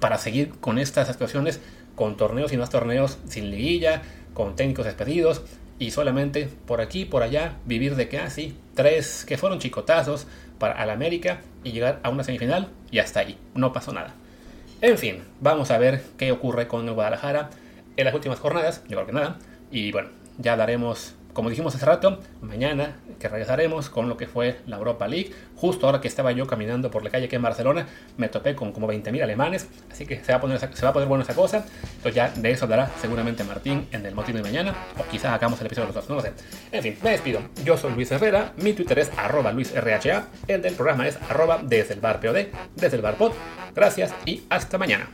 para 0.00 0.18
seguir 0.18 0.50
con 0.60 0.78
estas 0.78 1.08
situaciones, 1.08 1.60
con 1.94 2.16
torneos 2.16 2.52
y 2.52 2.56
más 2.56 2.70
torneos 2.70 3.18
sin 3.28 3.50
liguilla, 3.50 4.02
con 4.34 4.56
técnicos 4.56 4.86
despedidos, 4.86 5.42
y 5.78 5.90
solamente 5.90 6.48
por 6.66 6.80
aquí, 6.80 7.04
por 7.04 7.22
allá, 7.22 7.56
vivir 7.64 7.94
de 7.96 8.18
así, 8.18 8.56
ah, 8.56 8.70
tres 8.74 9.24
que 9.24 9.38
fueron 9.38 9.58
chicotazos 9.58 10.26
para 10.58 10.74
al 10.74 10.90
América 10.90 11.40
y 11.64 11.72
llegar 11.72 12.00
a 12.02 12.10
una 12.10 12.24
semifinal 12.24 12.68
y 12.90 12.98
hasta 12.98 13.20
ahí, 13.20 13.38
no 13.54 13.72
pasó 13.72 13.92
nada. 13.92 14.14
En 14.80 14.98
fin, 14.98 15.22
vamos 15.40 15.70
a 15.70 15.78
ver 15.78 16.02
qué 16.16 16.32
ocurre 16.32 16.68
con 16.68 16.86
el 16.86 16.94
Guadalajara 16.94 17.50
en 17.96 18.04
las 18.04 18.14
últimas 18.14 18.38
jornadas, 18.38 18.82
yo 18.88 18.96
creo 18.96 19.06
que 19.06 19.12
nada, 19.12 19.38
y 19.70 19.90
bueno, 19.92 20.10
ya 20.38 20.56
daremos 20.56 21.14
como 21.38 21.50
dijimos 21.50 21.72
hace 21.72 21.86
rato, 21.86 22.18
mañana 22.40 22.96
que 23.20 23.28
regresaremos 23.28 23.90
con 23.90 24.08
lo 24.08 24.16
que 24.16 24.26
fue 24.26 24.58
la 24.66 24.76
Europa 24.76 25.06
League. 25.06 25.30
Justo 25.54 25.86
ahora 25.86 26.00
que 26.00 26.08
estaba 26.08 26.32
yo 26.32 26.48
caminando 26.48 26.90
por 26.90 27.04
la 27.04 27.10
calle 27.10 27.26
aquí 27.26 27.36
en 27.36 27.42
Barcelona, 27.42 27.86
me 28.16 28.28
topé 28.28 28.56
con 28.56 28.72
como 28.72 28.88
20.000 28.88 29.22
alemanes, 29.22 29.68
así 29.88 30.04
que 30.04 30.18
se 30.24 30.32
va, 30.32 30.38
a 30.38 30.40
poner, 30.40 30.58
se 30.58 30.82
va 30.82 30.88
a 30.88 30.92
poner 30.92 31.08
buena 31.08 31.22
esa 31.22 31.36
cosa. 31.36 31.64
Entonces 31.98 32.14
ya 32.16 32.30
de 32.30 32.50
eso 32.50 32.64
hablará 32.64 32.90
seguramente 33.00 33.44
Martín 33.44 33.86
en 33.92 34.04
el 34.04 34.16
motivo 34.16 34.38
de 34.38 34.42
mañana, 34.42 34.74
o 34.98 35.08
quizás 35.08 35.32
hagamos 35.32 35.60
el 35.60 35.66
episodio 35.66 35.86
de 35.86 35.94
los 35.94 36.02
dos, 36.02 36.10
no 36.10 36.16
lo 36.16 36.22
sé. 36.22 36.32
En 36.72 36.82
fin, 36.82 36.98
me 37.04 37.10
despido. 37.10 37.40
Yo 37.64 37.76
soy 37.76 37.92
Luis 37.92 38.10
Herrera, 38.10 38.52
mi 38.56 38.72
Twitter 38.72 38.98
es 38.98 39.12
arroba 39.16 39.52
luisrha, 39.52 40.26
el 40.48 40.60
del 40.60 40.74
programa 40.74 41.06
es 41.06 41.18
arroba 41.30 41.60
desde 41.62 41.94
el 41.94 42.00
bar 42.00 42.18
POD, 42.20 42.48
desde 42.74 42.96
el 42.96 43.02
bar 43.02 43.14
pod. 43.14 43.30
Gracias 43.76 44.12
y 44.26 44.42
hasta 44.50 44.76
mañana. 44.76 45.08